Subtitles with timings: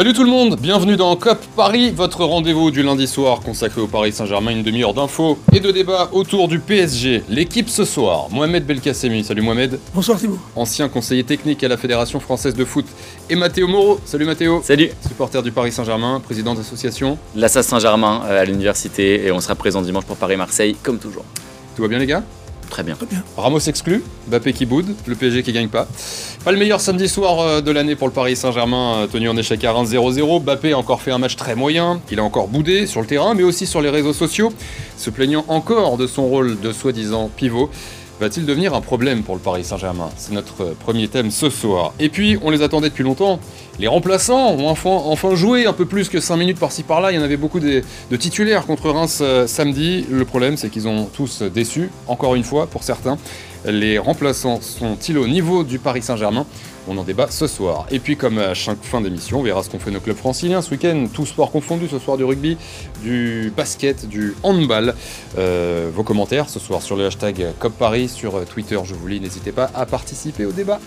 [0.00, 3.86] Salut tout le monde, bienvenue dans COP Paris, votre rendez-vous du lundi soir consacré au
[3.86, 7.22] Paris Saint-Germain, une demi-heure d'infos et de débats autour du PSG.
[7.28, 9.78] L'équipe ce soir, Mohamed Belkacemi, salut Mohamed.
[9.94, 10.38] Bonsoir Thibaut.
[10.56, 12.86] Ancien conseiller technique à la Fédération Française de Foot.
[13.28, 14.62] Et Mathéo Moreau, salut Mathéo.
[14.64, 14.88] Salut.
[15.06, 17.18] Supporter du Paris Saint-Germain, président d'association.
[17.36, 21.26] L'Assas Saint-Germain euh, à l'université et on sera présent dimanche pour Paris-Marseille comme toujours.
[21.76, 22.22] Tout va bien les gars?
[22.70, 22.96] Très bien.
[23.36, 25.88] Ramos exclu, Bappé qui boude, le PSG qui gagne pas.
[26.44, 29.36] Pas le meilleur samedi soir euh, de l'année pour le Paris Saint-Germain, euh, tenu en
[29.36, 30.42] échec à 1-0-0.
[30.42, 33.34] Bappé a encore fait un match très moyen, il a encore boudé sur le terrain,
[33.34, 34.52] mais aussi sur les réseaux sociaux,
[34.96, 37.70] se plaignant encore de son rôle de soi-disant pivot
[38.20, 41.94] va-t-il devenir un problème pour le Paris Saint-Germain C'est notre premier thème ce soir.
[41.98, 43.40] Et puis, on les attendait depuis longtemps.
[43.78, 47.12] Les remplaçants ont enfin, joué un peu plus que 5 minutes par-ci par-là.
[47.12, 47.82] Il y en avait beaucoup de,
[48.18, 50.04] titulaires contre Reims euh, samedi.
[50.10, 53.16] Le problème, c'est qu'ils ont tous déçu, encore une fois, pour certains.
[53.64, 56.44] Les remplaçants sont-ils au niveau du Paris Saint-Germain
[56.90, 57.86] on en débat ce soir.
[57.90, 60.60] Et puis comme à chaque fin d'émission, on verra ce qu'ont fait nos clubs franciliens
[60.60, 62.56] ce week-end, tout sport confondu, ce soir du rugby,
[63.02, 64.94] du basket, du handball.
[65.38, 69.20] Euh, vos commentaires ce soir sur le hashtag COP Paris, sur Twitter, je vous lis,
[69.20, 70.80] n'hésitez pas à participer au débat.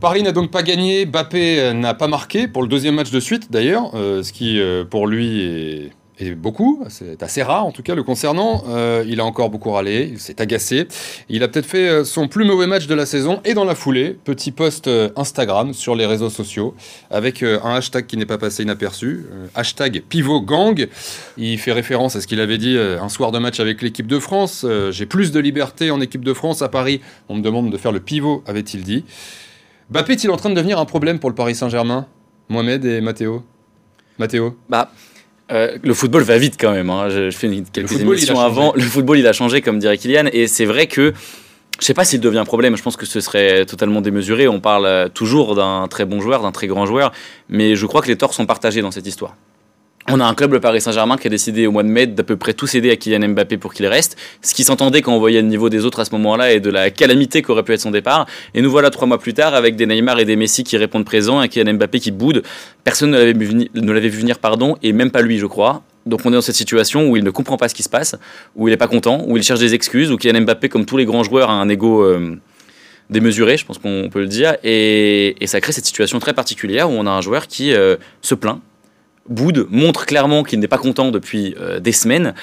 [0.00, 3.50] Paris n'a donc pas gagné, Bappé n'a pas marqué pour le deuxième match de suite
[3.50, 7.82] d'ailleurs, euh, ce qui euh, pour lui est et beaucoup, c'est assez rare en tout
[7.82, 8.64] cas le concernant.
[8.68, 10.88] Euh, il a encore beaucoup râlé, il s'est agacé.
[11.28, 13.76] Il a peut-être fait euh, son plus mauvais match de la saison et dans la
[13.76, 16.74] foulée, petit post euh, Instagram sur les réseaux sociaux
[17.10, 20.88] avec un hashtag qui n'est pas passé inaperçu, hashtag pivot gang.
[21.36, 24.18] Il fait référence à ce qu'il avait dit un soir de match avec l'équipe de
[24.18, 24.66] France.
[24.90, 27.00] J'ai plus de liberté en équipe de France à Paris.
[27.28, 29.04] On me demande de faire le pivot, avait-il dit.
[29.90, 32.06] Bappé est-il en train de devenir un problème pour le Paris Saint-Germain?
[32.48, 33.42] Mohamed et Mathéo
[34.18, 34.90] Mathéo Bah
[35.50, 36.90] euh, le football va vite quand même.
[36.90, 37.08] Hein.
[37.08, 38.72] Je, fais quelques émissions avant.
[38.74, 40.26] Le football, il a changé, comme dirait Kylian.
[40.32, 41.12] Et c'est vrai que
[41.80, 42.76] je sais pas s'il devient un problème.
[42.76, 44.48] Je pense que ce serait totalement démesuré.
[44.48, 47.12] On parle euh, toujours d'un très bon joueur, d'un très grand joueur.
[47.48, 49.36] Mais je crois que les torts sont partagés dans cette histoire.
[50.10, 52.22] On a un club, le Paris Saint-Germain, qui a décidé au mois de mai d'à
[52.22, 54.16] peu près tout céder à Kylian Mbappé pour qu'il reste.
[54.40, 56.70] Ce qui s'entendait quand on voyait le niveau des autres à ce moment-là et de
[56.70, 58.24] la calamité qu'aurait pu être son départ.
[58.54, 61.04] Et nous voilà trois mois plus tard avec des Neymar et des Messi qui répondent
[61.04, 62.42] présents et Kylian Mbappé qui boude.
[62.84, 65.82] Personne ne l'avait vu, venir, pardon, et même pas lui, je crois.
[66.06, 68.16] Donc on est dans cette situation où il ne comprend pas ce qui se passe,
[68.56, 70.96] où il n'est pas content, où il cherche des excuses, où Kylian Mbappé, comme tous
[70.96, 72.34] les grands joueurs, a un ego euh,
[73.10, 76.94] démesuré, je pense qu'on peut le dire, et, ça crée cette situation très particulière où
[76.94, 78.60] on a un joueur qui euh, se plaint,
[79.28, 82.34] Boud montre clairement qu'il n'est pas content depuis euh, des semaines.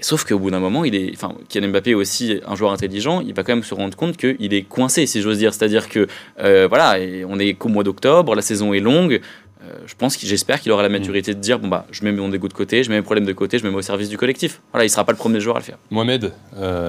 [0.00, 3.20] Sauf qu'au bout d'un moment, il est, enfin, Kylian Mbappé est aussi un joueur intelligent.
[3.20, 5.54] Il va quand même se rendre compte qu'il est coincé, si j'ose dire.
[5.54, 6.08] C'est-à-dire que
[6.40, 6.96] euh, voilà,
[7.28, 9.20] on est qu'au mois d'octobre, la saison est longue.
[9.62, 12.28] Euh, je pense j'espère qu'il aura la maturité de dire bon bah, je mets mon
[12.28, 14.18] dégoût de côté, je mets mes problèmes de côté, je me mets au service du
[14.18, 14.60] collectif.
[14.72, 15.78] Voilà, il sera pas le premier joueur à le faire.
[15.90, 16.32] Mohamed,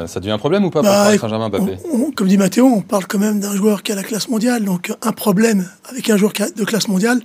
[0.08, 1.78] ça devient un problème ou pas pour bah, Saint-Germain Mbappé
[2.18, 4.92] Comme dit Mathéo, on parle quand même d'un joueur qui a la classe mondiale, donc
[5.02, 7.22] un problème avec un joueur de classe mondiale,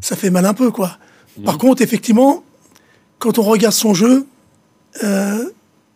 [0.00, 0.96] ça fait mal un peu quoi.
[1.44, 2.44] Par contre, effectivement,
[3.18, 4.26] quand on regarde son jeu,
[5.04, 5.50] euh,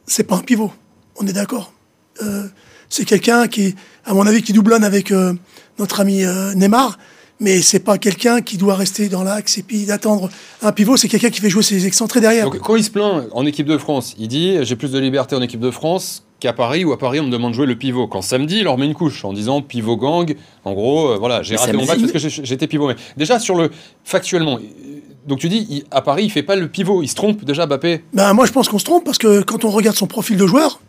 [0.06, 0.72] c'est pas un pivot.
[1.16, 1.72] On est d'accord.
[2.22, 2.44] Euh,
[2.88, 3.74] c'est quelqu'un qui,
[4.04, 5.34] à mon avis, qui doublonne avec euh,
[5.78, 6.24] notre ami
[6.54, 6.98] Neymar,
[7.40, 10.30] mais c'est pas quelqu'un qui doit rester dans l'axe et puis d'attendre
[10.62, 10.96] un pivot.
[10.96, 12.50] C'est quelqu'un qui fait jouer ses excentrés derrière.
[12.50, 15.34] Donc, quand il se plaint en équipe de France, il dit j'ai plus de liberté
[15.34, 17.76] en équipe de France qu'à Paris ou à Paris on me demande de jouer le
[17.76, 18.06] pivot.
[18.06, 20.34] Quand samedi, il leur met une couche en disant pivot gang.
[20.64, 22.88] En gros, voilà, j'ai raté mon match parce que j'étais pivot.
[22.88, 23.70] Mais déjà sur le
[24.04, 24.58] factuellement,
[25.26, 28.04] donc tu dis, à Paris, il fait pas le pivot, il se trompe déjà, Bappé
[28.12, 30.46] ben, Moi, je pense qu'on se trompe parce que quand on regarde son profil de
[30.46, 30.80] joueur,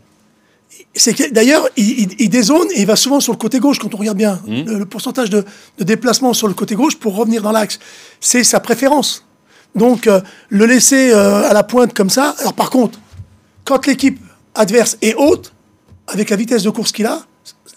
[0.94, 4.18] c'est d'ailleurs, il, dézone et il va souvent sur le côté gauche quand on regarde
[4.18, 4.42] bien.
[4.46, 4.78] Hmm.
[4.80, 5.46] Le, pourcentage de,
[5.80, 7.80] déplacement sur le côté gauche pour revenir dans l'axe,
[8.20, 9.26] c'est sa préférence.
[9.74, 12.36] Donc, euh, le laisser euh, à la pointe comme ça.
[12.40, 13.00] Alors, par contre,
[13.64, 14.20] quand l'équipe
[14.56, 15.54] adverse est haute,
[16.08, 17.26] avec la vitesse de course qu'il a,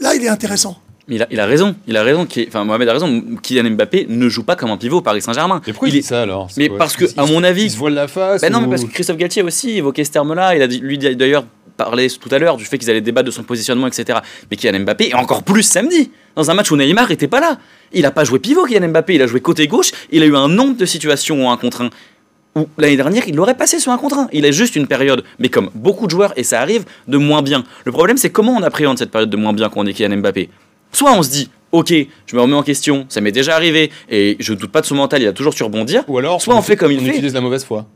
[0.01, 2.27] là, il est intéressant il a, il a, raison, il a raison.
[2.49, 3.23] Enfin, Mohamed a raison.
[3.43, 5.63] Kylian Mbappé ne joue pas comme un pivot au Paris Saint-Germain.
[5.67, 6.49] Mais pourquoi il, dit ça alors?
[6.57, 8.43] Mais parce que, à mon avis, il se voile la face.
[8.43, 10.55] Ben non, mais parce que Christophe Galtier aussi évoquait ce terme-là.
[10.55, 11.45] Il a dit, lui d'ailleurs
[11.77, 14.19] parlé tout à l'heure du fait qu'ils allaient débattre de son positionnement, etc.
[14.51, 17.59] Mais Kylian Mbappé, et encore plus samedi, dans un match où Neymar n'était pas là.
[17.93, 19.15] Il n'a pas joué pivot, Kylian Mbappé.
[19.15, 19.93] Il a joué côté gauche.
[20.11, 21.91] Il a eu un nombre de situations où un contre un
[22.57, 24.29] où l'année dernière, il l'aurait passé sur un contre un.
[24.33, 27.43] Il a juste une période, mais comme beaucoup de joueurs, et ça arrive, de moins
[27.43, 27.65] bien.
[27.85, 30.17] Le problème, c'est comment on appréhende cette période de moins bien quand on est Kylian
[30.19, 30.49] Mbappé?
[30.93, 31.93] Soit on se dit, ok,
[32.27, 34.87] je me remets en question, ça m'est déjà arrivé, et je ne doute pas de
[34.87, 36.05] son mental, il a toujours su rebondir.
[36.09, 37.09] Ou alors, soit on, fait comme il fait.
[37.09, 37.87] utilise la mauvaise foi.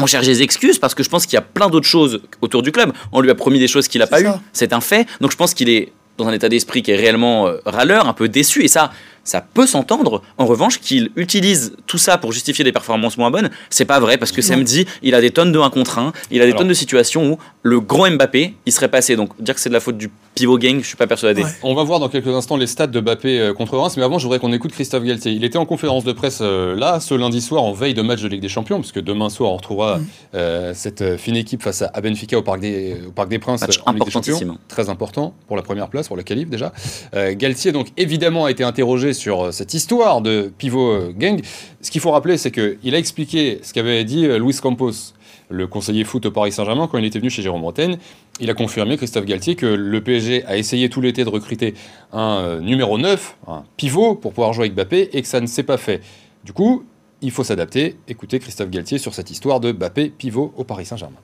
[0.00, 2.62] On cherche des excuses parce que je pense qu'il y a plein d'autres choses autour
[2.62, 2.92] du club.
[3.12, 5.06] On lui a promis des choses qu'il n'a pas eues, c'est un fait.
[5.20, 8.12] Donc je pense qu'il est dans un état d'esprit qui est réellement euh, râleur, un
[8.12, 8.92] peu déçu, et ça,
[9.24, 10.22] ça peut s'entendre.
[10.38, 14.18] En revanche, qu'il utilise tout ça pour justifier des performances moins bonnes, c'est pas vrai
[14.18, 16.68] parce que samedi, il a des tonnes de 1 contre 1, il a des tonnes
[16.68, 19.16] de situations où le grand Mbappé, il serait passé.
[19.16, 21.42] Donc dire que c'est de la faute du pivot gang, je suis pas persuadé.
[21.62, 24.18] On va voir dans quelques instants les stats de Mbappé euh, contre Reims, mais avant,
[24.18, 25.32] je voudrais qu'on écoute Christophe Galtier.
[25.32, 28.20] Il était en conférence de presse euh, là, ce lundi soir, en veille de match
[28.20, 30.00] de Ligue des Champions, puisque demain soir, on retrouvera
[30.34, 33.62] euh, cette fine équipe face à Benfica au Parc des, au Parc des Princes.
[33.62, 34.58] Match en Ligue des Champions.
[34.68, 36.72] Très important pour la première place, pour le qualif déjà.
[37.14, 41.40] Galtier, donc, évidemment, a été interrogé sur cette histoire de pivot gang.
[41.80, 45.14] Ce qu'il faut rappeler, c'est qu'il a expliqué ce qu'avait dit Luis Campos
[45.48, 47.98] le conseiller foot au Paris Saint-Germain, quand il était venu chez Jérôme Bretagne,
[48.40, 51.74] il a confirmé, Christophe Galtier, que le PSG a essayé tout l'été de recruter
[52.12, 55.46] un euh, numéro 9, un pivot, pour pouvoir jouer avec Bappé, et que ça ne
[55.46, 56.00] s'est pas fait.
[56.44, 56.84] Du coup,
[57.20, 57.96] il faut s'adapter.
[58.08, 61.16] Écoutez Christophe Galtier sur cette histoire de Bappé pivot au Paris Saint-Germain.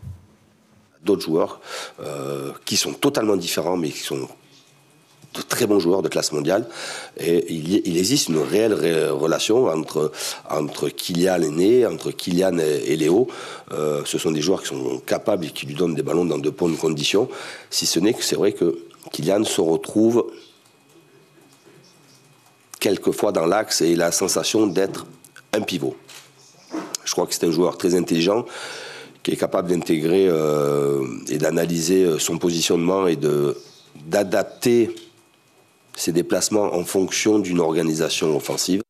[1.05, 1.61] D'autres joueurs
[2.01, 4.29] euh, qui sont totalement différents, mais qui sont
[5.35, 6.67] de très bons joueurs de classe mondiale.
[7.19, 8.75] Et il, existe une réelle
[9.11, 10.11] relation entre,
[10.49, 13.29] entre Kylian et Né, entre Kylian et, Léo.
[13.73, 16.39] Euh, ce sont des joueurs qui sont capables et qui lui donnent des ballons dans
[16.39, 17.29] de bonnes conditions.
[17.71, 18.79] Si ce n'est que c'est vrai que
[19.13, 20.27] Kylian se retrouve
[22.81, 25.07] quelquefois dans l'axe et il a la sensation d'être
[25.53, 25.97] un pivot.
[27.05, 28.47] Je crois que c'est un joueur très intelligent
[29.23, 33.57] qui est capable d'intégrer euh, et d'analyser son positionnement et de
[34.07, 34.95] d'adapter
[36.01, 38.83] ses déplacements en fonction d'une organisation offensive.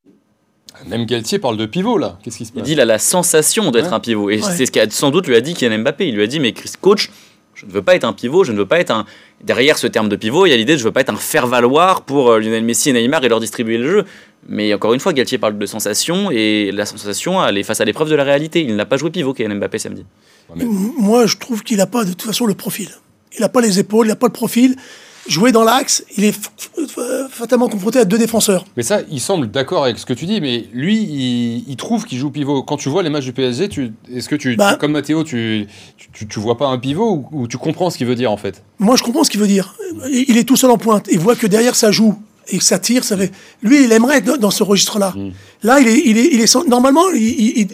[0.87, 2.17] Même Galtier parle de pivot là.
[2.23, 4.29] Qu'est-ce qui se passe Il dit il a la sensation d'être un pivot.
[4.29, 6.07] Et c'est ce qu'a sans doute lui a dit Kylian Mbappé.
[6.07, 7.11] Il lui a dit mais Chris, coach,
[7.53, 9.05] je ne veux pas être un pivot, je ne veux pas être un.
[9.43, 11.09] Derrière ce terme de pivot, il y a l'idée de je ne veux pas être
[11.09, 14.05] un faire-valoir pour euh, Lionel Messi et Neymar et leur distribuer le jeu.
[14.47, 17.85] Mais encore une fois, Galtier parle de sensation et la sensation, elle est face à
[17.85, 18.61] l'épreuve de la réalité.
[18.61, 20.05] Il n'a pas joué pivot Kylian Mbappé samedi.
[20.55, 22.89] Moi, je trouve qu'il n'a pas de toute façon le profil.
[23.35, 24.75] Il n'a pas les épaules, il n'a pas le profil
[25.27, 26.35] jouer dans l'axe, il est
[27.29, 28.65] fatalement confronté à deux défenseurs.
[28.77, 32.17] Mais ça, il semble d'accord avec ce que tu dis, mais lui, il, trouve qu'il
[32.17, 32.63] joue pivot.
[32.63, 33.69] Quand tu vois les matchs du PSG,
[34.11, 37.89] est-ce que tu, bah- comme Mathéo, tu, tu, vois pas un pivot ou, tu comprends
[37.89, 38.63] ce qu'il veut dire en fait?
[38.79, 39.75] Moi, je comprends ce qu'il veut dire.
[40.11, 41.07] Il est tout seul en pointe.
[41.11, 42.15] Il voit que derrière ça joue
[42.47, 43.03] et ça tire.
[43.03, 43.31] Ça fait...
[43.61, 45.13] Lui, il aimerait être dans ce registre-là.
[45.15, 45.31] Hmm.
[45.63, 47.05] Là, il est, il est, il est, normalement,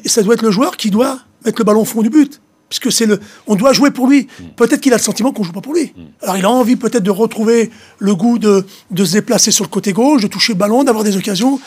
[0.06, 2.92] ça doit être le joueur qui doit mettre le ballon au fond du but puisque
[2.92, 4.28] c'est le, on doit jouer pour lui.
[4.40, 4.44] Mm.
[4.56, 5.94] Peut-être qu'il a le sentiment qu'on joue pas pour lui.
[5.96, 6.02] Mm.
[6.22, 9.70] Alors il a envie peut-être de retrouver le goût de, de se déplacer sur le
[9.70, 11.60] côté gauche, de toucher le ballon, d'avoir des occasions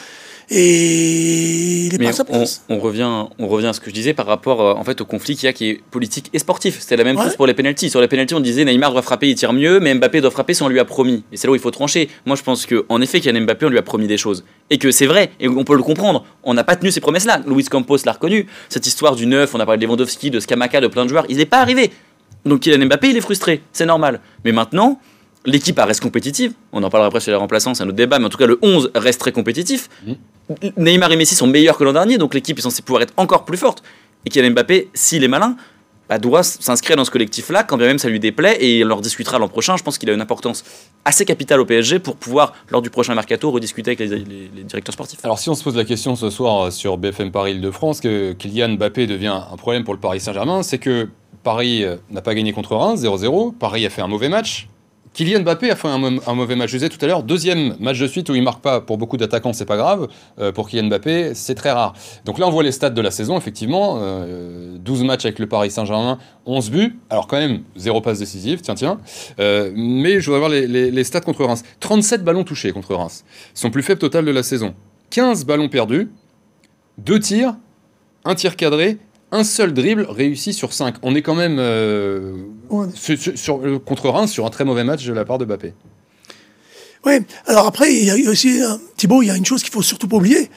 [0.50, 2.64] et il est pas à sa place.
[2.68, 5.04] On, revient, on revient à ce que je disais par rapport euh, en fait au
[5.04, 6.80] conflit qu'il y a qui est politique et sportif.
[6.80, 7.88] C'était la même chose pour les pénalties.
[7.88, 10.54] Sur les pénalties, on disait Neymar doit frapper, il tire mieux, mais Mbappé doit frapper
[10.54, 11.22] si on lui a promis.
[11.32, 12.08] Et c'est là où il faut trancher.
[12.26, 14.18] Moi, je pense que en effet, qu'il y a Mbappé, on lui a promis des
[14.18, 16.24] choses et que c'est vrai et on peut le comprendre.
[16.42, 17.42] On n'a pas tenu ces promesses-là.
[17.46, 18.46] Luis Campos l'a reconnu.
[18.68, 21.26] Cette histoire du neuf, on a parlé de Lewandowski, de Skamaka, de plein de joueurs,
[21.28, 21.92] il n'est pas arrivé.
[22.44, 24.20] Donc Kylian Mbappé, il est frustré, c'est normal.
[24.44, 24.98] Mais maintenant,
[25.46, 26.52] l'équipe reste compétitive.
[26.72, 28.46] On en parlera après sur les remplaçants, c'est un autre débat, mais en tout cas,
[28.46, 29.88] le 11 reste très compétitif.
[30.06, 30.12] Mmh.
[30.76, 33.44] Neymar et Messi sont meilleurs que l'an dernier, donc l'équipe est censée pouvoir être encore
[33.44, 33.82] plus forte.
[34.26, 35.56] Et Kylian Mbappé, s'il est malin,
[36.08, 39.00] bah, doit s'inscrire dans ce collectif-là, quand bien même ça lui déplaît, et il leur
[39.00, 39.76] discutera l'an prochain.
[39.76, 40.64] Je pense qu'il a une importance
[41.04, 45.20] assez capitale au PSG pour pouvoir, lors du prochain mercato, rediscuter avec les, directeurs sportifs.
[45.22, 48.32] Alors si on se pose la question ce soir euh, sur BFM Paris Île-de-France, que
[48.32, 51.08] Kylian Mbappé devient un problème pour le Paris Saint-Germain, c'est que
[51.44, 54.68] Paris euh, n'a pas gagné contre Reims, 0-0, Paris a fait un mauvais match,
[55.12, 56.70] Kylian Mbappé a fait un, mauvais match.
[56.70, 58.80] Disais tout à l'heure, deuxième match de suite où il marque pas.
[58.80, 60.08] Pour beaucoup d'attaquants, c'est pas grave.
[60.38, 61.94] Euh, pour Kylian Mbappé, c'est très rare.
[62.24, 63.96] Donc là, on voit les stats de la saison, effectivement.
[63.96, 66.98] 12 euh, matchs avec le Paris Saint-Germain, 11 buts.
[67.10, 69.00] Alors quand même, zéro passe décisive, tiens, tiens.
[69.40, 71.64] Euh, mais je voudrais voir les, stats contre Reims.
[71.80, 73.24] 37 ballons touchés contre Reims.
[73.54, 74.74] Son plus faible total de la saison.
[75.10, 76.08] 15 ballons perdus,
[76.98, 77.54] 2 tirs,
[78.24, 78.98] un tir cadré
[79.32, 80.96] un seul dribble réussi sur 5.
[81.02, 82.36] On est quand même euh,
[82.94, 85.74] sur, euh, contre Reims sur un très mauvais match de la part de Mbappé.
[87.06, 87.14] Oui,
[87.46, 89.82] alors après, il y a aussi, euh, Thibaut, il y a une chose qu'il faut
[89.82, 90.50] surtout pas oublier,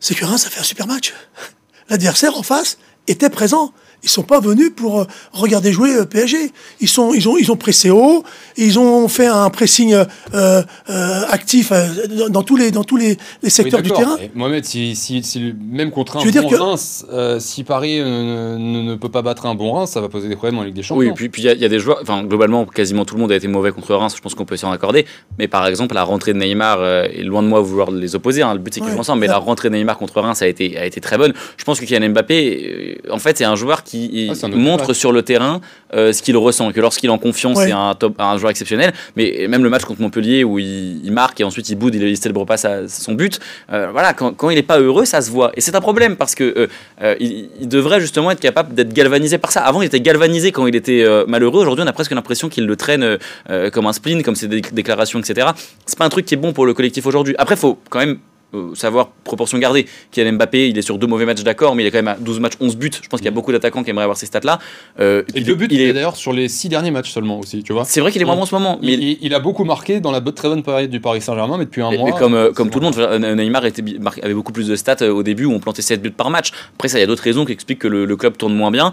[0.00, 1.12] c'est que Reims a fait un super match.
[1.90, 3.72] L'adversaire en face était présent.
[4.04, 6.52] Ils sont pas venus pour euh, regarder jouer euh, PSG.
[6.80, 8.22] Ils sont, ils ont, ils ont pressé haut.
[8.58, 9.94] Ils ont fait un pressing
[10.34, 10.62] euh,
[11.30, 11.72] actif
[12.28, 13.16] dans, tous les, dans tous les,
[13.48, 14.16] secteurs du terrain.
[14.34, 17.06] Mohamed, si, si, si, même contre un bon Reims,
[17.38, 20.62] si Paris ne, peut pas battre un bon Reims, ça va poser des problèmes en
[20.62, 21.14] Ligue des Champions.
[21.18, 21.98] Oui, puis il y, y, a des joueurs.
[22.02, 24.14] Enfin, globalement, quasiment tout le monde a été mauvais contre Reims.
[24.16, 25.06] Je pense qu'on peut s'en accorder.
[25.38, 28.42] Mais par exemple, la rentrée de Neymar est loin de moi vouloir les opposer.
[28.42, 28.52] Hein.
[28.52, 29.20] Le but c'est qu'ils jouent ensemble.
[29.20, 31.32] Mais la rentrée de Neymar contre Reims a été, a été très bonne.
[31.56, 35.22] Je pense que Kylian Mbappé, en fait, c'est un joueur qui ah, montre sur le
[35.22, 35.60] terrain
[35.94, 36.72] euh, ce qu'il ressent.
[36.72, 38.92] Que lorsqu'il est en confiance, c'est un, top, un joueur exceptionnel.
[39.16, 42.14] Mais même le match contre Montpellier où il, marque et ensuite il boude, il ne
[42.14, 43.38] célèbre pas son but.
[43.72, 45.52] Euh, voilà, quand, quand il n'est pas heureux, ça se voit.
[45.56, 46.68] Et c'est un problème parce que
[47.02, 49.60] euh, il, devrait justement être capable d'être galvanisé par ça.
[49.60, 51.60] Avant, il était galvanisé quand il était malheureux.
[51.62, 53.18] Aujourd'hui, on a presque l'impression qu'il le traîne
[53.72, 55.48] comme un spleen, comme ses déclarations, etc.
[55.86, 57.34] C'est pas un truc qui est bon pour le collectif aujourd'hui.
[57.38, 58.18] Après, faut quand même
[58.54, 59.86] euh, savoir proportion gardée.
[60.10, 62.16] Kylian Mbappé, il est sur deux mauvais matchs, d'accord, mais il est quand même à
[62.16, 62.90] 12 matchs, 11 buts.
[63.02, 63.34] Je pense qu'il y a mm.
[63.34, 64.58] beaucoup d'attaquants qui aimeraient avoir ces stats-là.
[65.00, 67.72] Euh, et deux buts, il est d'ailleurs sur les six derniers matchs seulement aussi, tu
[67.72, 67.84] vois.
[67.84, 68.78] C'est vrai qu'il est vraiment en ce moment.
[68.82, 71.82] Mais il, a beaucoup marqué dans la très bonne période du Paris Saint-Germain, mais depuis
[71.82, 72.08] un mois.
[72.08, 73.82] Et comme, euh, comme tout le monde, Neymar était,
[74.22, 76.52] avait beaucoup plus de stats au début où on plantait 7 buts par match.
[76.74, 78.92] Après, ça, il y a d'autres raisons qui expliquent que le, club tourne moins bien.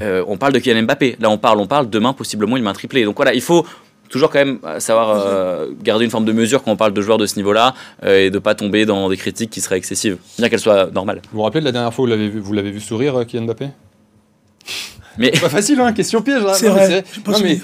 [0.00, 1.16] on parle de Kylian Mbappé.
[1.20, 1.88] Là, on parle, on parle.
[1.88, 3.04] Demain, possiblement, il met un triplé.
[3.04, 3.64] Donc voilà, il faut
[4.08, 7.02] toujours quand même euh, savoir euh, garder une forme de mesure quand on parle de
[7.02, 10.18] joueurs de ce niveau-là euh, et de pas tomber dans des critiques qui seraient excessives,
[10.38, 11.20] bien qu'elles soient normales.
[11.30, 13.68] Vous vous rappelez de la dernière fois où vous l'avez vu, sourire, Kylian Mbappé?
[15.18, 16.42] Mais pas facile, hein, question piège.
[16.46, 16.52] Hein.
[16.52, 17.02] C'est vrai.
[17.42, 17.60] Mais,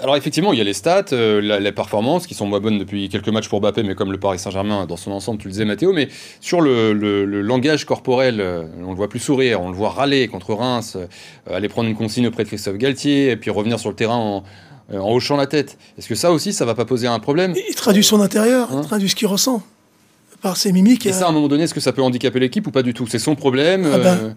[0.00, 3.28] alors effectivement, il y a les stats, les performances qui sont moins bonnes depuis quelques
[3.28, 5.92] matchs pour Mbappé, mais comme le Paris Saint-Germain dans son ensemble, tu le disais Mathéo.
[5.92, 6.08] Mais
[6.40, 8.40] sur le, le langage corporel,
[8.84, 10.96] on le voit plus sourire, on le voit râler contre Reims,
[11.50, 14.44] aller prendre une consigne auprès de Christophe Galtier, et puis revenir sur le terrain en,
[14.92, 15.76] euh, en hochant la tête.
[15.98, 18.78] Est-ce que ça aussi, ça va pas poser un problème Il traduit son intérieur, il
[18.78, 19.62] hein traduit ce qu'il ressent
[20.42, 21.06] par ses mimiques.
[21.06, 22.94] Et ça, à un moment donné, est-ce que ça peut handicaper l'équipe ou pas du
[22.94, 23.06] tout?
[23.08, 24.30] C'est son problème ah ben, euh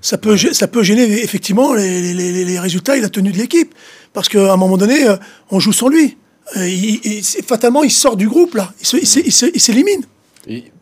[0.00, 3.74] ça, peut, ça peut gêner effectivement les, résultats et la tenue de l'équipe.
[4.12, 5.16] Parce qu'à un moment donné, euh,
[5.50, 6.16] on joue sans lui.
[6.56, 8.72] Il, fatalement, il sort du groupe, là.
[8.80, 10.02] Il s'élimine.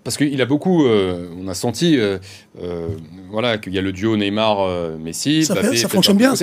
[0.04, 1.98] Parce qu'il a beaucoup, on a senti,
[3.30, 5.44] voilà, qu'il y a le duo Neymar-Messi.
[5.44, 6.34] Ça, ça fonctionne bien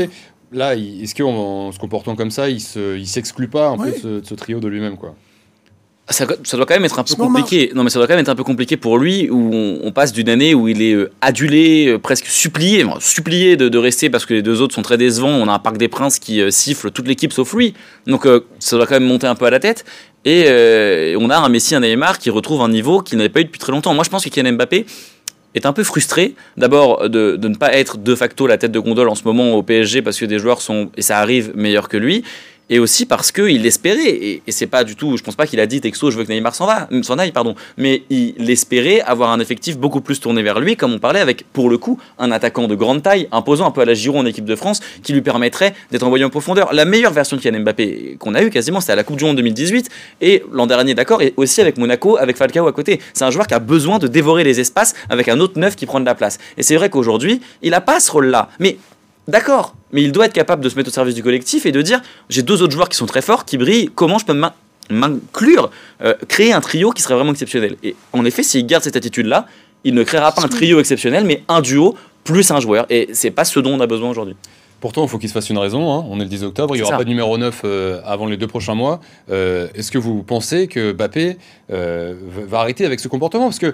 [0.52, 4.34] là, est-ce qu'en se comportant comme ça, il ne s'exclut pas un peu de ce,
[4.36, 5.16] trio de lui-même quoi?
[6.10, 7.72] Ça, doit quand même être un peu compliqué.
[7.74, 10.12] Non, mais ça doit quand même être un peu compliqué pour lui, où on, passe
[10.12, 14.34] d'une année où il est euh, adulé, euh, presque supplié, supplié de, rester parce que
[14.34, 15.30] les deux autres sont très décevants.
[15.30, 17.74] On a un Parc des Princes qui euh, siffle toute l'équipe sauf lui.
[18.08, 18.28] Donc
[18.60, 19.86] ça doit quand même monter un peu à la tête.
[20.26, 20.46] Et
[21.18, 23.60] on a un Messi, un Neymar qui retrouve un niveau qu'il n'avait pas eu depuis
[23.60, 23.94] très longtemps.
[23.94, 24.86] Moi, je pense que Kylian Mbappé,
[25.56, 26.36] est un peu frustré.
[26.58, 29.54] D'abord de, de, ne pas être de facto la tête de gondole en ce moment
[29.54, 32.24] au PSG parce que des joueurs sont, et ça arrive, meilleurs que lui,
[32.72, 35.60] et aussi parce qu'il espérait, et, et c'est pas du tout, je pense pas qu'il
[35.60, 39.02] a dit texto, je veux que Neymar s'en va, s'en aille, pardon, mais il espérait
[39.02, 42.00] avoir un effectif beaucoup plus tourné vers lui, comme on parlait avec, pour le coup,
[42.18, 44.80] un attaquant de grande taille, imposant un peu à la Giron en équipe de France,
[45.04, 46.74] qui lui permettrait d'être envoyé en profondeur.
[46.74, 49.26] La meilleure version de Kylian Mbappé qu'on a eu quasiment, c'était à la Coupe du
[49.26, 49.90] Monde 2018,
[50.22, 53.02] et l'an dernier, d'accord, et aussi avec Monaco, avec Falcao à côté.
[53.14, 55.86] C'est un joueur qui a besoin de dévorer les espaces avec un autre neuf qui
[55.86, 56.40] prend de la place.
[56.58, 58.48] Et c'est vrai qu'aujourd'hui, il a pas ce rôle-là.
[58.60, 58.78] Mais
[59.28, 61.82] D'accord, mais il doit être capable de se mettre au service du collectif et de
[61.82, 64.40] dire j'ai deux autres joueurs qui sont très forts, qui brillent, comment je peux
[64.90, 65.70] m'inclure,
[66.02, 67.78] euh, créer un trio qui serait vraiment exceptionnel?
[67.84, 69.46] Et en effet, s'il garde cette attitude-là,
[69.84, 72.86] il ne créera pas un trio exceptionnel, mais un duo plus un joueur.
[72.90, 74.36] Et c'est pas ce dont on a besoin aujourd'hui.
[74.82, 75.94] Pourtant, il faut qu'il se fasse une raison.
[75.94, 76.06] Hein.
[76.10, 78.36] On est le 10 octobre, il n'y aura pas de numéro 9 euh, avant les
[78.36, 79.00] deux prochains mois.
[79.30, 81.38] Euh, est-ce que vous pensez que Bappé
[81.70, 83.46] va arrêter avec ce comportement?
[83.46, 83.74] Parce que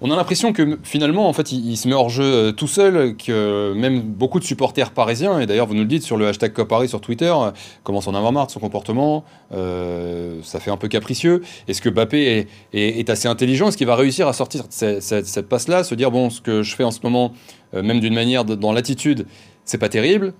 [0.00, 3.16] on a l'impression que finalement, en fait, il, se met hors jeu euh, tout seul,
[3.16, 6.52] que même beaucoup de supporters parisiens, et d'ailleurs vous nous le dites sur le hashtag
[6.64, 7.52] Paris sur Twitter, euh,
[7.84, 11.42] commencent à en avoir marre de son comportement, euh, ça fait un peu capricieux.
[11.68, 13.68] Est-ce que Bappé est, assez intelligent?
[13.68, 16.74] Est-ce qu'il va réussir à sortir cette, cette, passe-là, se dire, bon, ce que je
[16.74, 17.32] fais en ce moment,
[17.72, 19.26] même d'une manière dans l'attitude,
[19.64, 20.32] c'est pas terrible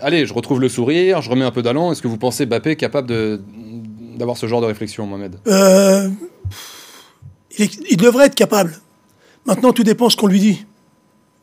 [0.00, 1.92] allez, je retrouve le sourire, je remets un peu d'allant.
[1.92, 3.38] Est-ce que vous pensez Bappé capable
[4.16, 5.36] d'avoir ce genre de réflexion, Mohamed?
[7.58, 8.78] Il, devrait être capable.
[9.46, 10.66] Maintenant, tout dépend ce qu'on lui dit.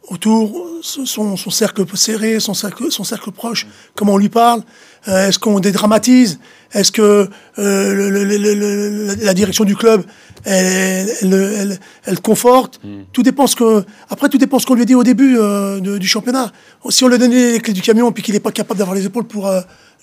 [0.09, 4.61] Autour, son, cercle serré, son cercle, son cercle proche, comment on lui parle.
[5.09, 6.39] Euh, est-ce qu'on dédramatise?
[6.71, 7.29] Est-ce que
[7.59, 10.05] euh, la direction du club,
[10.45, 13.03] elle, elle, conforte hmm.
[13.13, 13.83] Tout dépend ce que.
[14.09, 16.51] Après, tout dépend ce qu'on lui dit au début euh, du championnat.
[16.89, 19.05] Si on lui donnait les clés du camion et qu'il n'est pas capable d'avoir les
[19.05, 19.49] épaules pour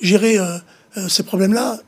[0.01, 0.39] gérer
[1.09, 1.79] ces problèmes-là,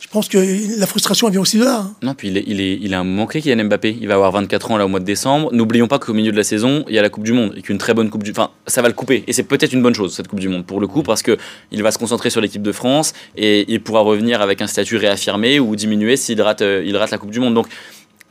[0.00, 0.38] je pense que
[0.78, 1.80] la frustration vient aussi de là.
[1.80, 1.94] Hein.
[2.02, 3.98] Non, puis il est, il, est, il a un moment clé Kylian Mbappé.
[4.00, 5.50] Il va avoir 24 ans là au mois de décembre.
[5.52, 7.60] N'oublions pas qu'au milieu de la saison, il y a la Coupe du Monde et
[7.60, 9.24] qu'une très bonne Coupe du Enfin, ça va le couper.
[9.26, 11.82] Et c'est peut-être une bonne chose, cette Coupe du Monde, pour le coup, parce qu'il
[11.82, 15.60] va se concentrer sur l'équipe de France et il pourra revenir avec un statut réaffirmé
[15.60, 17.52] ou diminuer s'il rate, euh, il rate la Coupe du Monde.
[17.52, 17.66] Donc,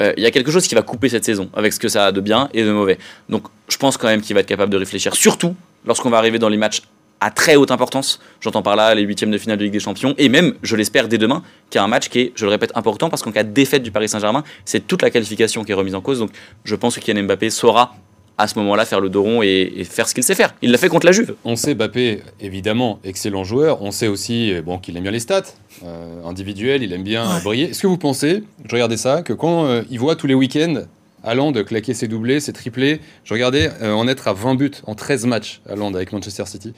[0.01, 2.07] euh, il y a quelque chose qui va couper cette saison avec ce que ça
[2.07, 2.97] a de bien et de mauvais.
[3.29, 6.39] Donc, je pense quand même qu'il va être capable de réfléchir, surtout lorsqu'on va arriver
[6.39, 6.81] dans les matchs
[7.19, 8.19] à très haute importance.
[8.41, 11.07] J'entends par là les huitièmes de finale de Ligue des Champions et même, je l'espère
[11.07, 13.31] dès demain, qu'il y a un match qui est, je le répète, important parce qu'en
[13.31, 16.19] cas de défaite du Paris Saint-Germain, c'est toute la qualification qui est remise en cause.
[16.19, 16.31] Donc,
[16.63, 17.95] je pense que Kylian Mbappé saura
[18.37, 20.55] à ce moment-là faire le dos rond et, faire ce qu'il sait faire.
[20.61, 21.35] Il l'a fait contre la Juve.
[21.43, 23.81] On sait Mbappé, évidemment, excellent joueur.
[23.81, 25.43] On sait aussi bon, qu'il aime bien les stats
[25.83, 27.71] euh, individuels, il aime bien briller.
[27.71, 30.83] Est-ce que vous pensez, je regardais ça, que quand euh, il voit tous les week-ends
[31.21, 33.01] Haaland claquer ses doublés, ses triplés.
[33.25, 36.73] Je regardais en être à 20 buts en 13 matchs Haaland avec Manchester City.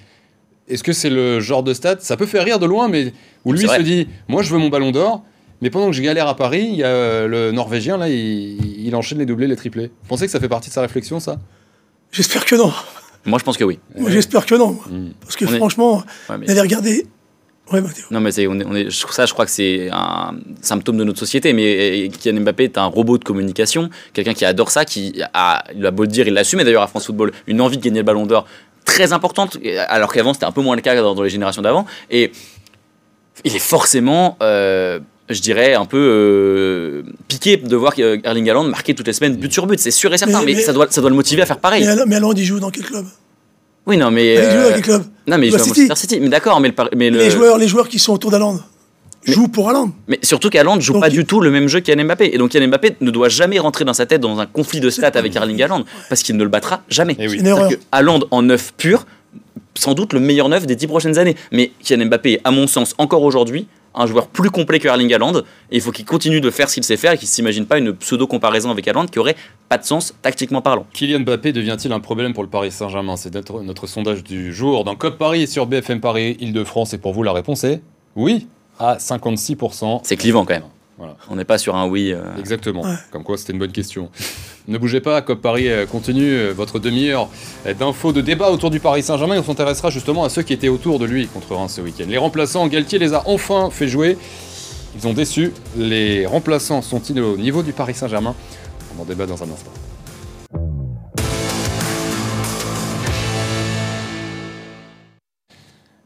[0.67, 3.13] Est-ce que c'est le genre de stat Ça peut faire rire de loin, mais
[3.45, 5.23] où lui se dit Moi, je veux mon ballon d'or.
[5.61, 9.19] Mais pendant que je galère à Paris, il y a le Norvégien, là, il, enchaîne
[9.19, 9.91] les doublés, les triplés.
[10.03, 11.37] Vous pensez que ça fait partie de sa réflexion, ça?
[12.11, 12.73] J'espère que non.
[13.25, 13.79] Moi, je pense que oui.
[13.95, 14.79] Moi, j'espère que non.
[15.21, 16.59] Parce que franchement, ouais, mais...
[16.59, 17.05] regardé.
[17.71, 21.03] Ouais, Non, mais on est, on est, ça, je crois que c'est un symptôme de
[21.03, 21.53] notre société.
[21.53, 25.85] Mais Kylian Mbappé est un robot de communication, quelqu'un qui adore ça, qui a, il
[25.85, 27.99] a beau le dire, il l'assume, et d'ailleurs à France Football, une envie de gagner
[27.99, 28.45] le ballon d'or
[28.85, 29.57] très importante,
[29.87, 31.85] alors qu'avant c'était un peu moins le cas dans, les générations d'avant.
[32.09, 32.31] Et
[33.43, 38.93] il est forcément, euh, je dirais, un peu euh, piqué de voir Erling Haaland marquer
[38.93, 39.79] toutes les semaines but sur but.
[39.79, 41.87] C'est sûr et certain, mais, ça, doit, ça doit le motiver à faire pareil.
[42.07, 43.05] Mais Haaland, il joue dans quel club?
[43.87, 44.35] Oui, non, mais.
[44.35, 45.03] Il joue dans quel club?
[45.27, 46.19] Non, mais il joue à Manchester City.
[46.19, 48.59] Mais d'accord, mais, le, mais les, joueurs, les joueurs qui sont autour d'Haaland
[49.25, 49.91] joue pour Haaland.
[50.07, 52.31] Mais surtout qu'Haaland joue pas du tout le même jeu qu'Yann Mbappé.
[52.33, 54.89] Et donc Yann Mbappé ne doit jamais rentrer dans sa tête dans un conflit de
[54.89, 57.15] stats avec Erling Haaland parce qu'il ne le battra jamais.
[57.19, 57.37] Eh oui.
[57.37, 59.05] Que Haaland en neuf pur,
[59.75, 61.35] sans doute le meilleur neuf des dix prochaines années.
[61.51, 65.13] Mais Kylian Mbappé est, à mon sens, encore aujourd'hui, un joueur plus complet que Erling
[65.13, 65.39] Haaland.
[65.71, 67.65] Et il faut qu'il continue de faire ce qu'il sait faire et qu'il ne s'imagine
[67.65, 69.35] pas une pseudo-comparaison avec Haaland qui aurait
[69.69, 70.85] pas de sens tactiquement parlant.
[70.93, 73.17] Kylian Mbappé devient-il un problème pour le Paris Saint-Germain?
[73.17, 76.93] C'est notre, notre sondage du jour dans Cop Paris sur BFM Paris, Île-de-France.
[76.93, 77.81] Et pour vous, la réponse est
[78.15, 78.47] oui
[78.81, 80.01] à 56%.
[80.03, 80.63] C'est clivant quand même.
[81.29, 82.11] On n'est pas sur un oui.
[82.11, 82.21] Euh.
[82.37, 82.83] Exactement.
[83.11, 84.09] Comme quoi, c'était une bonne question.
[84.67, 87.29] ne bougez pas, COP Paris euh, continue euh, votre demi-heure
[87.79, 89.39] d'infos, de débats autour du Paris Saint-Germain.
[89.39, 92.05] On s'intéressera justement à ceux qui étaient autour de lui contre Reims ce week-end.
[92.07, 94.17] Les remplaçants, Galtier les a enfin fait jouer.
[94.95, 95.53] Ils ont déçu.
[95.77, 98.35] Les remplaçants sont-ils au niveau du Paris Saint-Germain?
[98.97, 99.71] On en débat dans un instant.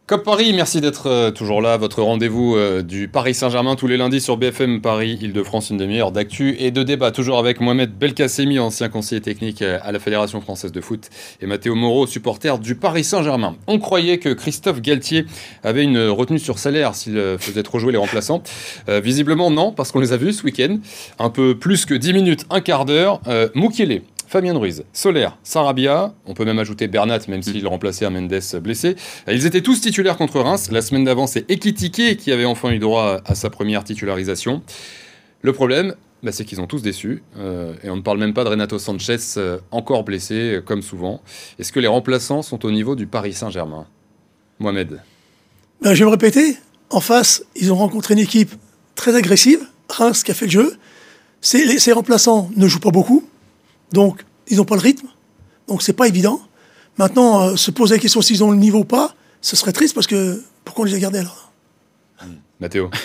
[0.08, 1.78] Cop Paris, merci d'être euh, toujours là.
[1.78, 6.12] Votre rendez-vous euh, du Paris Saint-Germain tous les lundis sur BFM Paris, Île-de-France, une demi-heure
[6.12, 7.10] d'actu et de débat.
[7.10, 11.10] Toujours avec Mohamed Belkacemi, ancien conseiller technique euh, à la Fédération française de foot,
[11.42, 13.56] et Mathéo Moreau, supporter du Paris Saint-Germain.
[13.66, 15.26] On croyait que Christophe Galtier
[15.64, 18.44] avait une retenue sur salaire s'il faisait trop jouer les remplaçants.
[18.88, 20.78] visiblement, non, parce qu'on les a vus ce week-end.
[21.18, 23.22] Un peu plus que 10 minutes, un quart d'heure.
[23.56, 24.04] Moukielé,
[24.36, 28.98] Fabien Ruiz, Solaire, Sarabia, on peut même ajouter Bernat, même s'il remplaçait Mendes blessé.
[29.30, 30.72] Ils étaient tous titulaires contre Reims.
[30.72, 34.62] La semaine d'avant, c'est Ekitike qui avait enfin eu droit à sa première titularisation.
[35.42, 37.24] Le problème, bah, c'est qu'ils ont tous déçu.
[37.38, 41.22] Euh, et on ne parle même pas de Renato Sanchez, euh, encore blessé, comme souvent.
[41.58, 43.88] Est-ce que les remplaçants sont au niveau du Paris Saint-Germain?
[44.60, 45.00] Mohamed
[45.82, 46.58] ben, Je vais me répéter.
[46.90, 48.52] En face, ils ont rencontré une équipe
[48.96, 50.78] très agressive, Reims qui a fait le jeu.
[51.40, 53.24] Ces, remplaçants ne jouent pas beaucoup.
[53.92, 55.08] Donc, ils n'ont pas le rythme.
[55.68, 56.42] Donc, c'est pas évident.
[56.98, 59.94] Maintenant, euh, se poser la question s'ils ont le niveau ou pas, ce serait triste
[59.94, 61.52] parce que pourquoi on les a gardés alors
[62.24, 62.36] hmm.
[62.60, 62.90] Mathéo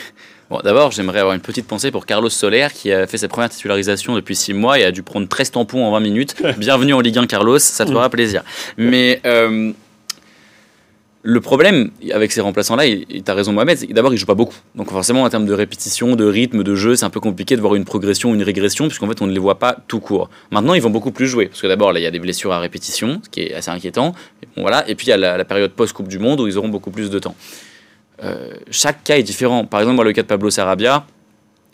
[0.50, 3.50] Bon, d'abord, j'aimerais avoir une petite pensée pour Carlos Soler qui a fait sa première
[3.50, 6.34] titularisation depuis 6 mois et a dû prendre 13 tampons en 20 minutes.
[6.58, 8.42] Bienvenue en Ligue 1, Carlos, ça te fera plaisir.
[8.76, 9.72] Mais euh,
[11.22, 14.34] le problème avec ces remplaçants-là, et tu as raison Mohamed, c'est d'abord ils jouent pas
[14.34, 14.56] beaucoup.
[14.74, 17.60] Donc forcément en termes de répétition, de rythme, de jeu, c'est un peu compliqué de
[17.60, 20.30] voir une progression, une régression, puisqu'en fait on ne les voit pas tout court.
[20.50, 22.58] Maintenant ils vont beaucoup plus jouer, parce que d'abord il y a des blessures à
[22.58, 24.14] répétition, ce qui est assez inquiétant.
[24.56, 24.88] Bon, voilà.
[24.88, 27.10] Et puis il y a la, période post-Coupe du Monde où ils auront beaucoup plus
[27.10, 27.34] de temps.
[28.22, 29.64] Euh, chaque cas est différent.
[29.64, 31.04] Par exemple, le cas de Pablo Sarabia,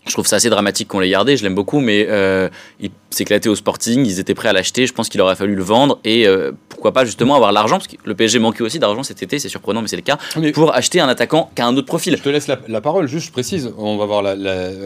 [0.07, 2.49] je trouve ça assez dramatique qu'on l'ait gardé, je l'aime beaucoup, mais euh,
[2.81, 5.55] il s'est éclaté au Sporting, ils étaient prêts à l'acheter, je pense qu'il aurait fallu
[5.55, 8.79] le vendre et euh, pourquoi pas justement avoir l'argent, parce que le PSG manquait aussi
[8.79, 10.19] d'argent cet été, c'est surprenant mais c'est le cas,
[10.55, 12.17] pour acheter un attaquant qui a un autre profil.
[12.17, 14.35] Je te laisse la, parole, juste je précise, on va voir la,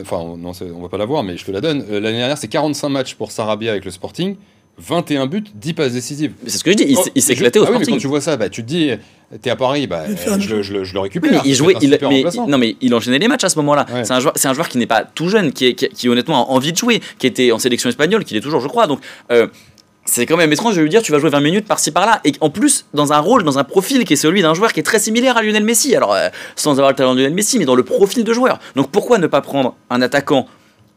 [0.00, 1.84] enfin non, on va pas la voir, mais je te la donne.
[1.90, 4.36] Euh, l'année dernière c'est 45 matchs pour Sarabia avec le Sporting,
[4.78, 6.32] 21 buts, 10 passes décisives.
[6.46, 8.20] C'est ce que je dis, il, s'est éclaté au ah Oui, mais quand tu vois
[8.20, 8.90] ça, bah, tu te dis,
[9.42, 10.04] t'es à Paris, bah,
[10.38, 11.30] je, je, je, le récupère.
[11.30, 13.86] mais il jouait, il, mais, non, mais il enchaînait les matchs à ce moment-là.
[14.04, 16.72] C'est un, joueur, un joueur qui n'est pas tout jeune, qui, qui, honnêtement a envie
[16.72, 18.86] de jouer, qui était en sélection espagnole, qui est toujours, je crois.
[18.86, 19.00] Donc.
[19.30, 19.46] Euh,
[20.06, 22.32] c'est quand même étrange de lui dire tu vas jouer 20 minutes par-ci par-là et
[22.40, 24.82] en plus dans un rôle dans un profil qui est celui d'un joueur qui est
[24.82, 27.66] très similaire à Lionel Messi alors euh, sans avoir le talent de Lionel Messi mais
[27.66, 30.48] dans le profil de joueur donc pourquoi ne pas prendre un attaquant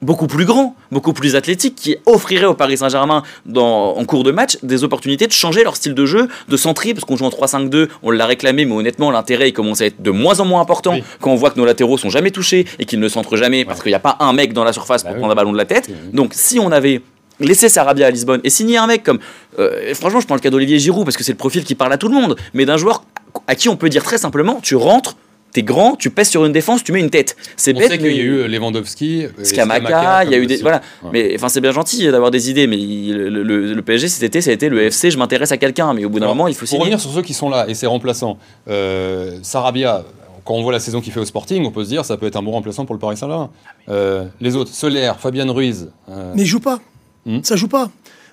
[0.04, 3.24] beaucoup plus grand, beaucoup plus athlétique, qui offrirait au Paris Saint-Germain
[3.56, 7.06] en cours de match des opportunités de changer leur style de jeu, de centrer, parce
[7.06, 10.40] qu'on joue en 3-5-2, on l'a réclamé, mais honnêtement l'intérêt commence à être de moins
[10.40, 13.08] en moins important quand on voit que nos latéraux sont jamais touchés et qu'ils ne
[13.08, 15.32] centrent jamais parce qu'il n'y a pas un mec dans la surface bah pour prendre
[15.32, 15.90] un ballon de la tête.
[16.14, 17.02] Donc si on avait
[17.40, 19.20] laissé Sarabia à Lisbonne et signé un mec comme
[19.60, 21.92] euh, franchement je prends le cas d'Olivier Giroud parce que c'est le profil qui parle
[21.94, 23.04] à tout le monde mais d'un joueur
[23.48, 25.16] à qui on peut dire très simplement tu rentres
[25.54, 27.38] t'es grand, tu pèses sur une défense, tu mets une tête.
[27.56, 27.86] C'est bête.
[27.86, 30.82] On sait qu'il y a eu Lewandowski, euh, Skamaka, il y a eu des voilà.
[31.14, 34.54] Mais enfin c'est bien gentil d'avoir des idées, mais le, PSG cet été ça a
[34.54, 36.66] été le FC, je m'intéresse à quelqu'un, mais au bout d'un moment il faut.
[36.66, 38.38] Pour revenir sur ceux qui sont là et ses remplaçants,
[38.68, 40.04] euh, Sarabia.
[40.46, 42.26] Quand on voit la saison qu'il fait au Sporting, on peut se dire ça peut
[42.26, 43.50] être un bon remplaçant pour le Paris Saint-Germain.
[43.88, 45.90] Euh, les autres, Solaire, Fabien Ruiz.
[46.10, 46.82] Mais il joue pas.
[47.26, 47.40] Hmm.
[47.44, 47.90] Ça joue pas.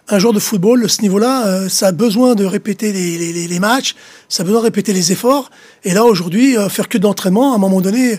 [0.09, 3.95] Un joueur de football, ce niveau-là, euh, ça a besoin de répéter les, matchs,
[4.29, 5.51] ça a besoin de répéter les efforts.
[5.85, 8.19] Et là, aujourd'hui, euh, faire que d'entraînement, à un moment donné,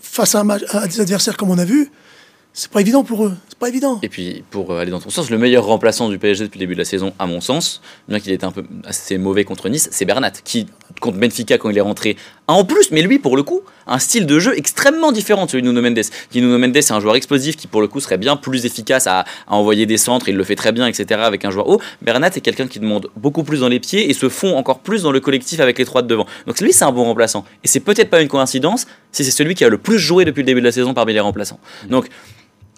[0.00, 1.90] face à, un à des adversaires comme on a vu,
[2.54, 3.98] c'est pas évident pour eux, c'est pas évident.
[4.02, 6.74] Et puis, pour aller dans ton sens, le meilleur remplaçant du PSG depuis le début
[6.74, 9.88] de la saison, à mon sens, bien qu'il était un peu assez mauvais contre Nice,
[9.90, 10.66] c'est Bernat, qui,
[11.00, 12.16] contre Benfica, quand il est rentré,
[12.48, 15.62] en plus, mais lui, pour le coup, un style de jeu extrêmement différent de celui
[15.62, 16.04] de Nuno Mendes.
[16.34, 19.24] Nuno Mendes, c'est un joueur explosif qui, pour le coup, serait bien plus efficace à,
[19.46, 21.80] envoyer des centres, il le fait très bien, etc., avec un joueur haut.
[22.02, 25.02] Bernat, c'est quelqu'un qui demande beaucoup plus dans les pieds et se fond encore plus
[25.02, 26.26] dans le collectif avec les trois de devant.
[26.46, 27.44] Donc, lui, c'est un bon remplaçant.
[27.64, 30.40] Et c'est peut-être pas une coïncidence si c'est celui qui a le plus joué depuis
[30.40, 31.60] le début de la saison parmi les remplaçants.
[31.88, 32.08] Donc,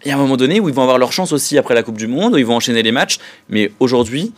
[0.04, 1.82] il y a un moment donné où ils vont avoir leur chance aussi après la
[1.82, 3.18] Coupe du Monde, où ils vont enchaîner les matchs.
[3.48, 4.32] Mais aujourd'hui,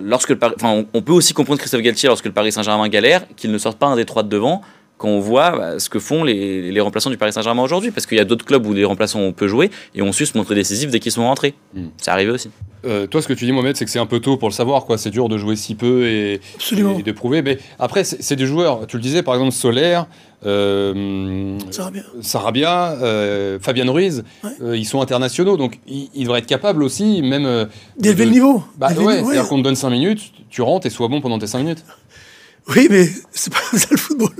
[0.00, 3.50] lorsque le enfin, on, peut aussi comprendre Christophe Galtier lorsque le Paris Saint-Germain galère, qu'il
[3.50, 4.62] ne sorte pas un des trois de devant
[4.98, 7.90] quand on voit bah, ce que font les, les remplaçants du Paris Saint-Germain aujourd'hui.
[7.90, 10.26] Parce qu'il y a d'autres clubs où les remplaçants on peut jouer et ont su
[10.26, 11.54] se montrer décisifs dès qu'ils sont rentrés.
[11.74, 11.86] Hmm.
[11.96, 12.50] C'est arrivé aussi.
[12.84, 14.54] Euh, toi, ce que tu dis, Mohamed, c'est que c'est un peu tôt pour le
[14.54, 14.84] savoir.
[14.84, 14.98] quoi.
[14.98, 16.40] C'est dur de jouer si peu et,
[16.72, 17.42] et de prouver.
[17.42, 20.06] Mais après, c'est des joueurs, tu le disais, par exemple, Solaire,
[20.46, 24.22] euh, Sarabia, Sarabia euh, Fabien Ruiz,
[24.62, 27.68] euh, ils sont internationaux, donc ils, devraient être capables aussi, même.
[27.98, 28.62] D'élever le niveau.
[28.76, 31.46] Bah, ouais, c'est-à-dire qu'on te donne 5 minutes, tu rentres et sois bon pendant tes
[31.48, 31.84] 5 minutes.
[32.68, 34.34] Oui, mais c'est pas ça le football.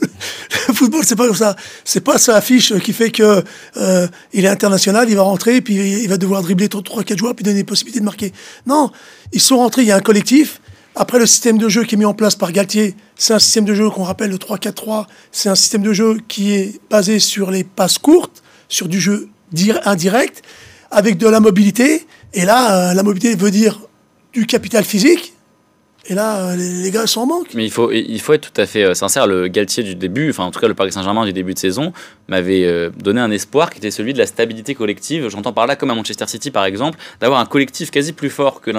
[0.68, 1.56] Le football, c'est pas comme ça.
[1.84, 3.42] C'est pas sa affiche qui fait que
[3.78, 7.42] euh, il est international, il va rentrer, puis il va devoir dribbler 3-4 joueurs, puis
[7.42, 8.32] donner des possibilités de marquer.
[8.66, 8.90] Non,
[9.32, 10.60] ils sont rentrés, il y a un collectif.
[10.94, 13.64] Après, le système de jeu qui est mis en place par Galtier, c'est un système
[13.64, 15.06] de jeu qu'on rappelle le 3-4-3.
[15.32, 19.28] C'est un système de jeu qui est basé sur les passes courtes, sur du jeu
[19.84, 20.42] indirect,
[20.90, 22.06] avec de la mobilité.
[22.34, 23.80] Et là, euh, la mobilité veut dire
[24.32, 25.34] du capital physique,
[26.10, 27.48] et là, euh, les, gars sont en manque.
[27.52, 29.26] Mais il faut, il faut être tout à fait euh, sincère.
[29.26, 31.92] Le Galtier du début, enfin en tout cas le Paris Saint-Germain du début de saison,
[32.28, 35.28] m'avait euh, donné un espoir qui était celui de la stabilité collective.
[35.28, 38.62] J'entends par là, comme à Manchester City par exemple, d'avoir un collectif quasi plus fort
[38.62, 38.70] que,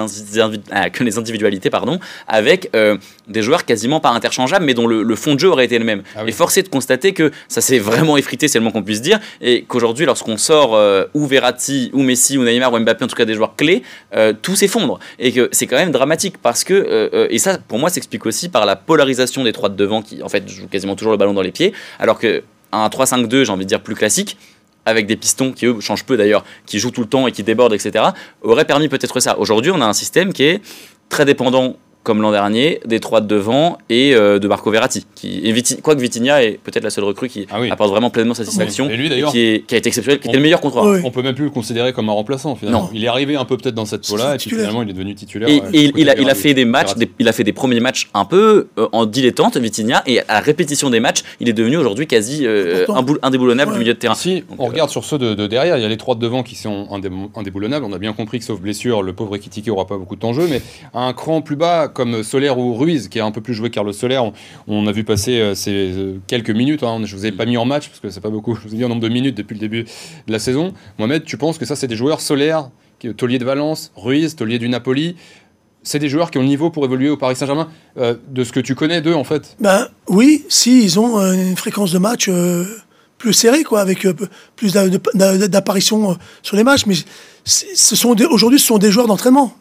[0.72, 2.70] ah, que les individualités, pardon, avec
[3.28, 6.02] des joueurs quasiment pas interchangeables, mais dont le, fond de jeu aurait été le même.
[6.16, 9.02] Ah et forcé de constater que ça s'est vraiment effrité, c'est le moins qu'on puisse
[9.02, 10.78] dire, et qu'aujourd'hui, lorsqu'on sort
[11.14, 13.82] ou Verratti, ou Messi, ou Neymar, ou Mbappé, en tout cas des joueurs clés,
[14.42, 14.98] tout s'effondre.
[15.18, 18.48] Et que c'est quand même dramatique parce que euh, et ça, pour moi, s'explique aussi
[18.48, 21.32] par la polarisation des trois de devant qui, en fait, jouent quasiment toujours le ballon
[21.32, 24.36] dans les pieds, alors que un 3-5-2, j'ai envie de dire plus classique,
[24.86, 27.42] avec des pistons qui eux changent peu d'ailleurs, qui jouent tout le temps et qui
[27.42, 28.04] débordent, etc.,
[28.42, 29.38] aurait permis peut-être ça.
[29.38, 30.62] Aujourd'hui, on a un système qui est
[31.08, 35.04] très dépendant comme l'an dernier, des trois de devant et euh, de Marco Verratti.
[35.14, 38.88] Qui, et quoique Vitinha est peut-être la seule recrue qui ah apporte vraiment pleinement satisfaction.
[38.88, 41.10] Et lui d'ailleurs, qui, qui, a été exceptionnel, qui était le meilleur contre On On
[41.10, 42.90] peut même plus le considérer comme un remplaçant finalement.
[42.94, 45.14] Il est arrivé un peu peut-être dans cette peau-là et puis finalement il est devenu
[45.14, 45.48] titulaire.
[45.48, 45.60] Et,
[45.96, 48.68] il, a, il, a, fait des matchs, il a fait des premiers matchs un peu
[48.78, 52.46] euh, en dilettante, Vitinha, et à la répétition des matchs, il est devenu aujourd'hui quasi
[52.46, 52.86] euh,
[53.22, 54.14] indéboulonnable du milieu de terrain.
[54.14, 56.54] Si on regarde sur ceux de, derrière, il y a les trois de devant qui
[56.54, 56.88] sont
[57.34, 57.84] indéboulonnables.
[57.84, 60.32] On a bien compris que sauf blessure, le pauvre Ekitike aura pas beaucoup de temps
[60.32, 60.62] jeu, mais
[60.94, 63.92] un cran plus bas comme Solaire ou Ruiz, qui a un peu plus joué Carlos
[63.92, 64.20] Soler,
[64.66, 66.82] on, a vu passer euh, ces euh, quelques minutes.
[66.82, 67.00] Hein.
[67.04, 68.54] je vous ai pas mis en match parce que c'est pas beaucoup.
[68.60, 70.72] Je vous ai dit en nombre de minutes depuis le début de la saison.
[70.98, 72.70] Mohamed, tu penses que ça, c'est des joueurs solaires,
[73.16, 75.16] Taulier de Valence, Ruiz, Taulier du Napoli
[75.82, 78.52] c'est des joueurs qui ont le niveau pour évoluer au Paris Saint-Germain, euh, de ce
[78.52, 79.56] que tu connais d'eux en fait?
[79.60, 82.28] Ben oui, si, ils ont une fréquence de match
[83.16, 84.06] plus serrée, quoi, avec
[84.56, 86.96] plus d'apparitions sur les matchs, mais
[88.30, 89.56] aujourd'hui ce sont des joueurs d'entraînement.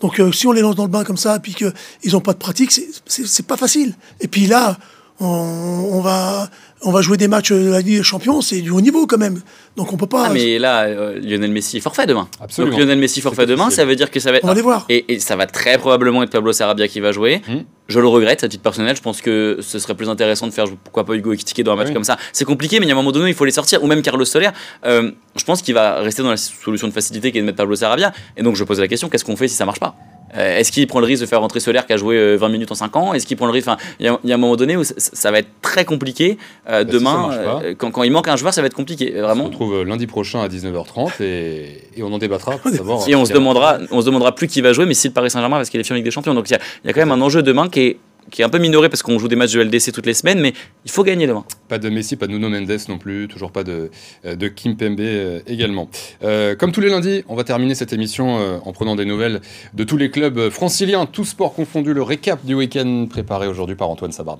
[0.00, 1.72] Donc euh, si on les lance dans le bain comme ça, puis qu'ils
[2.12, 2.70] n'ont pas de pratique,
[3.06, 3.94] c'est pas facile.
[4.20, 4.78] Et puis là,
[5.20, 6.48] on, va,
[6.82, 9.18] on va jouer des matchs de la Ligue des Champions, c'est du haut niveau quand
[9.18, 9.40] même.
[9.76, 10.26] Donc on peut pas.
[10.26, 12.28] Ah, mais là, euh, Lionel Messi est forfait demain.
[12.40, 12.72] Absolument.
[12.72, 14.44] Donc Lionel Messi forfait demain, ça veut dire que ça va être.
[14.44, 14.84] On va les voir.
[14.88, 17.42] Et, ça va très probablement être Pablo Sarabia qui va jouer.
[17.48, 17.64] Hum.
[17.88, 18.96] Je le regrette à titre personnel.
[18.96, 21.76] Je pense que ce serait plus intéressant de faire pourquoi pas Hugo Ekitike dans un
[21.76, 22.18] match comme ça.
[22.32, 23.82] C'est compliqué, mais il y a un moment donné, il faut les sortir.
[23.82, 24.50] Ou même Carlos Soler.
[24.84, 27.58] Euh, je pense qu'il va rester dans la solution de facilité qui est de mettre
[27.58, 28.12] Pablo Sarabia.
[28.36, 29.94] Et donc je pose la question qu'est-ce qu'on fait si ça marche pas?
[30.34, 32.50] Euh, est-ce qu'il prend le risque de faire rentrer Solaire qui a joué 20 euh,
[32.50, 33.14] minutes en 5 ans?
[33.14, 33.68] Est-ce qu'il prend le risque?
[34.00, 36.38] Il y, a un moment donné où ça va être très compliqué.
[36.68, 39.12] Euh, bah, demain, quand, il manque un joueur, ça va être compliqué.
[39.12, 39.44] Vraiment.
[39.44, 42.54] On se retrouve lundi prochain à 19h30 et, on en débattra.
[43.06, 45.30] et on se, demandera, on se demandera plus qui va jouer, mais si le Paris
[45.30, 46.34] Saint-Germain parce qu'il est fier avec des Champions.
[46.34, 47.96] Donc il y, a quand même un enjeu demain qui est
[48.30, 50.40] qui est un peu minoré parce qu'on joue des matchs de LDC toutes les semaines,
[50.40, 50.52] mais
[50.84, 51.44] il faut gagner demain.
[51.68, 53.90] Pas de Messi, pas de Nuno Mendes non plus, toujours pas de,
[54.24, 55.88] euh, de Kim Pembe euh, également.
[56.22, 58.26] Euh, comme tous les lundis, on va terminer cette émission
[58.64, 59.40] en prenant des nouvelles
[59.74, 63.90] de tous les clubs franciliens, tous sports confondus, le récap du week-end préparé aujourd'hui par
[63.90, 64.38] Antoine Sabard.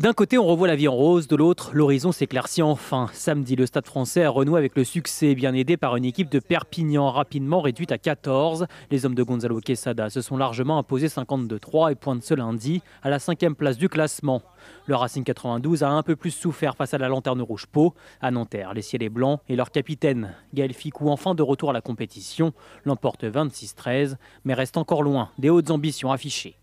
[0.00, 3.10] D'un côté, on revoit la vie en rose, de l'autre, l'horizon s'éclaircit enfin.
[3.12, 6.38] Samedi, le Stade français a renoué avec le succès, bien aidé par une équipe de
[6.38, 8.66] Perpignan rapidement réduite à 14.
[8.90, 13.10] Les hommes de Gonzalo Quesada se sont largement imposés 52-3 et pointent ce lundi à
[13.10, 14.40] la cinquième place du classement.
[14.86, 17.92] Le Racing 92 a un peu plus souffert face à la lanterne rouge Pau.
[18.22, 21.82] À Nanterre, les ciels blancs et leur capitaine, Gaël Ficou, enfin de retour à la
[21.82, 22.54] compétition,
[22.86, 26.59] l'emporte 26-13, mais reste encore loin des hautes ambitions affichées.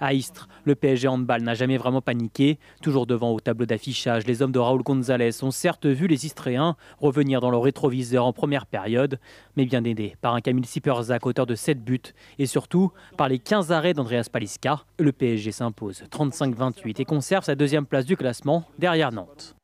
[0.00, 2.58] À Istres, le PSG handball n'a jamais vraiment paniqué.
[2.82, 6.76] Toujours devant au tableau d'affichage, les hommes de Raoul Gonzalez ont certes vu les Istréens
[7.00, 9.18] revenir dans leur rétroviseur en première période,
[9.56, 12.00] mais bien aidés par un Camille Siperzak auteur de 7 buts
[12.38, 14.84] et surtout par les 15 arrêts d'Andreas Paliska.
[14.98, 19.57] Le PSG s'impose 35-28 et conserve sa deuxième place du classement derrière Nantes.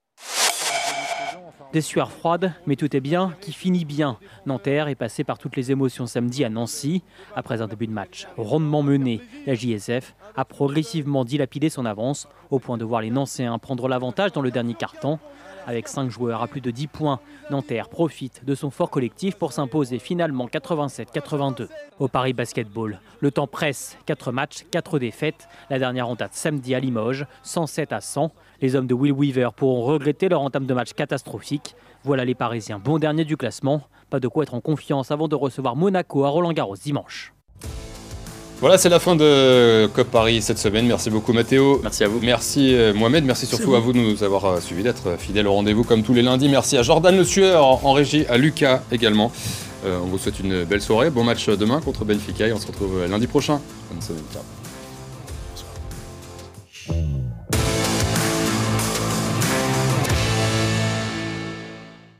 [1.75, 4.17] Des sueurs froides, mais tout est bien qui finit bien.
[4.47, 7.03] Nanterre est passé par toutes les émotions samedi à Nancy.
[7.35, 12.61] Après un début de match rondement mené, la JSF a progressivement dilapidé son avance au
[12.61, 15.19] point de voir les Nancéens prendre l'avantage dans le dernier quart-temps.
[15.66, 19.53] Avec 5 joueurs à plus de 10 points, Nanterre profite de son fort collectif pour
[19.53, 21.68] s'imposer finalement 87-82.
[21.98, 25.48] Au Paris Basketball, le temps presse, 4 matchs, 4 défaites.
[25.70, 28.31] La dernière en date samedi à Limoges, 107 à 100.
[28.61, 31.74] Les hommes de Will Weaver pourront regretter leur entame de match catastrophique.
[32.03, 33.83] Voilà les Parisiens, bon dernier du classement.
[34.11, 37.34] Pas de quoi être en confiance avant de recevoir Monaco à Roland-Garros dimanche.
[38.64, 40.87] Voilà, c'est la fin de COP Paris cette semaine.
[40.87, 41.81] Merci beaucoup Mathéo.
[41.83, 42.18] Merci à vous.
[42.22, 43.27] Merci euh, Mohamed.
[43.27, 46.03] Merci surtout à vous de nous avoir euh, suivis, d'être euh, fidèles au rendez-vous comme
[46.03, 46.48] tous les lundis.
[46.48, 49.31] Merci à Jordan Le Sueur en régie, à Lucas également.
[49.85, 51.11] On vous souhaite une belle soirée.
[51.11, 53.61] Bon match demain contre Benfica et on se retrouve lundi prochain.
[53.90, 54.24] Bonne semaine.
[54.33, 54.42] Ciao.